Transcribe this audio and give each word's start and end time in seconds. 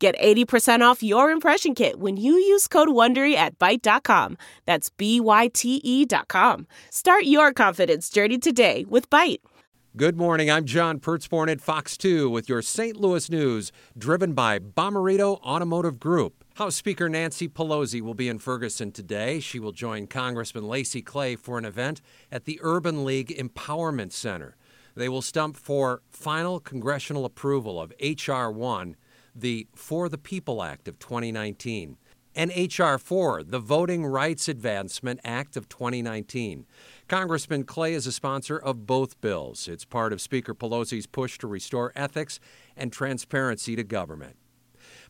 Get 0.00 0.18
80% 0.18 0.80
off 0.80 1.02
your 1.02 1.30
impression 1.30 1.74
kit 1.74 2.00
when 2.00 2.16
you 2.16 2.32
use 2.32 2.66
code 2.66 2.88
WONDERY 2.88 3.34
at 3.34 3.58
Byte.com. 3.58 4.38
That's 4.64 4.88
B-Y-T-E 4.88 6.06
dot 6.06 6.26
com. 6.28 6.66
Start 6.88 7.24
your 7.24 7.52
confidence 7.52 8.08
journey 8.08 8.38
today 8.38 8.86
with 8.88 9.10
Byte. 9.10 9.40
Good 9.98 10.16
morning. 10.16 10.50
I'm 10.50 10.64
John 10.64 11.00
Pertzborn 11.00 11.52
at 11.52 11.60
Fox 11.60 11.98
2 11.98 12.30
with 12.30 12.48
your 12.48 12.62
St. 12.62 12.96
Louis 12.96 13.28
news, 13.28 13.72
driven 13.98 14.32
by 14.32 14.58
Bomarito 14.58 15.38
Automotive 15.42 16.00
Group. 16.00 16.44
House 16.54 16.76
Speaker 16.76 17.10
Nancy 17.10 17.46
Pelosi 17.46 18.00
will 18.00 18.14
be 18.14 18.28
in 18.30 18.38
Ferguson 18.38 18.92
today. 18.92 19.38
She 19.38 19.58
will 19.58 19.72
join 19.72 20.06
Congressman 20.06 20.66
Lacy 20.66 21.02
Clay 21.02 21.36
for 21.36 21.58
an 21.58 21.66
event 21.66 22.00
at 22.32 22.46
the 22.46 22.58
Urban 22.62 23.04
League 23.04 23.36
Empowerment 23.36 24.12
Center. 24.12 24.56
They 24.94 25.10
will 25.10 25.22
stump 25.22 25.58
for 25.58 26.00
final 26.08 26.58
congressional 26.58 27.26
approval 27.26 27.78
of 27.78 27.92
H.R. 28.00 28.50
1 28.50 28.96
the 29.34 29.66
For 29.74 30.08
the 30.08 30.18
People 30.18 30.62
Act 30.62 30.88
of 30.88 30.98
2019, 30.98 31.96
and 32.34 32.52
H.R. 32.52 32.98
4, 32.98 33.42
the 33.42 33.58
Voting 33.58 34.06
Rights 34.06 34.48
Advancement 34.48 35.20
Act 35.24 35.56
of 35.56 35.68
2019. 35.68 36.64
Congressman 37.08 37.64
Clay 37.64 37.92
is 37.92 38.06
a 38.06 38.12
sponsor 38.12 38.56
of 38.56 38.86
both 38.86 39.20
bills. 39.20 39.66
It's 39.66 39.84
part 39.84 40.12
of 40.12 40.20
Speaker 40.20 40.54
Pelosi's 40.54 41.06
push 41.06 41.38
to 41.38 41.48
restore 41.48 41.92
ethics 41.96 42.38
and 42.76 42.92
transparency 42.92 43.74
to 43.74 43.82
government. 43.82 44.36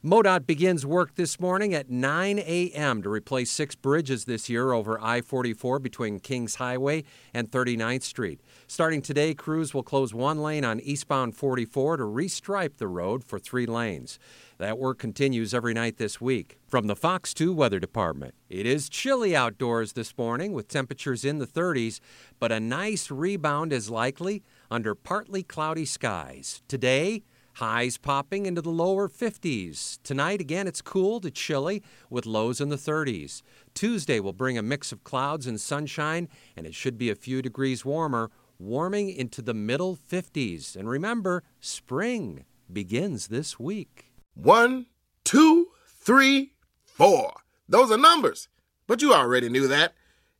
MoDOT 0.03 0.47
begins 0.47 0.87
work 0.87 1.17
this 1.17 1.39
morning 1.39 1.75
at 1.75 1.91
9 1.91 2.39
a.m. 2.39 3.03
to 3.03 3.11
replace 3.11 3.51
six 3.51 3.75
bridges 3.75 4.25
this 4.25 4.49
year 4.49 4.73
over 4.73 4.99
I 4.99 5.21
44 5.21 5.79
between 5.79 6.21
Kings 6.21 6.55
Highway 6.55 7.05
and 7.35 7.51
39th 7.51 8.05
Street. 8.05 8.41
Starting 8.67 9.03
today, 9.03 9.35
crews 9.35 9.75
will 9.75 9.83
close 9.83 10.15
one 10.15 10.39
lane 10.39 10.65
on 10.65 10.81
eastbound 10.81 11.37
44 11.37 11.99
to 11.99 12.05
restripe 12.05 12.79
the 12.79 12.89
road 12.89 13.23
for 13.23 13.39
three 13.39 13.67
lanes. 13.67 14.19
That 14.57 14.79
work 14.79 14.99
continues 14.99 15.53
every 15.53 15.75
night 15.75 15.99
this 15.99 16.19
week. 16.19 16.59
From 16.67 16.87
the 16.87 16.97
Fox 16.97 17.35
2 17.35 17.53
Weather 17.53 17.79
Department, 17.79 18.35
it 18.49 18.65
is 18.65 18.89
chilly 18.89 19.37
outdoors 19.37 19.93
this 19.93 20.17
morning 20.17 20.55
with 20.55 20.67
temperatures 20.67 21.27
in 21.27 21.41
the 21.41 21.47
30s, 21.47 22.01
but 22.39 22.51
a 22.51 22.59
nice 22.59 23.11
rebound 23.11 23.71
is 23.71 23.91
likely 23.91 24.43
under 24.71 24.95
partly 24.95 25.43
cloudy 25.43 25.85
skies. 25.85 26.63
Today, 26.69 27.23
Highs 27.61 27.99
popping 27.99 28.47
into 28.47 28.63
the 28.63 28.71
lower 28.71 29.07
50s. 29.07 29.99
Tonight, 30.03 30.41
again, 30.41 30.67
it's 30.67 30.81
cool 30.81 31.21
to 31.21 31.31
chilly 31.31 31.83
with 32.09 32.25
lows 32.25 32.59
in 32.59 32.71
the 32.71 32.77
30s. 32.77 33.43
Tuesday 33.75 34.19
will 34.19 34.33
bring 34.33 34.57
a 34.57 34.63
mix 34.63 34.93
of 34.93 35.05
clouds 35.05 35.47
and 35.47 35.61
sunshine, 35.61 36.31
and 36.57 36.67
it 36.67 36.75
should 36.75 36.97
be 36.97 37.11
a 37.11 37.15
few 37.15 37.43
degrees 37.43 37.85
warmer, 37.85 38.31
warming 38.59 39.11
into 39.11 39.43
the 39.43 39.53
middle 39.53 39.95
50s. 39.95 40.75
And 40.75 40.89
remember, 40.89 41.43
spring 41.61 42.47
begins 42.73 43.27
this 43.29 43.61
week. 43.61 44.07
One, 44.33 44.87
two, 45.23 45.69
three, 45.87 46.55
four. 46.87 47.43
Those 47.69 47.91
are 47.91 47.99
numbers. 47.99 48.49
But 48.87 49.03
you 49.03 49.13
already 49.13 49.51
knew 49.51 49.69
that. 49.69 49.93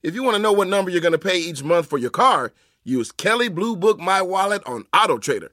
If 0.03 0.15
you 0.15 0.23
want 0.23 0.37
to 0.37 0.43
know 0.43 0.53
what 0.53 0.69
number 0.69 0.91
you're 0.91 1.03
going 1.03 1.13
to 1.13 1.19
pay 1.19 1.37
each 1.37 1.63
month 1.63 1.87
for 1.87 1.99
your 1.99 2.09
car, 2.09 2.55
use 2.83 3.13
Kelley 3.13 3.51
Blue 3.51 3.77
Book 3.77 4.01
My 4.01 4.23
Wallet 4.23 4.63
on 4.65 4.87
Auto 4.95 5.19
Trader. 5.19 5.53